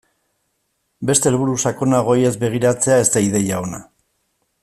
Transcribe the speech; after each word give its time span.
Beste 1.09 1.31
helburu 1.31 1.57
sakonagoei 1.65 2.25
ez 2.31 2.33
begiratzea 2.45 2.99
ez 3.03 3.07
da 3.17 3.25
ideia 3.27 3.63
ona. 3.69 3.83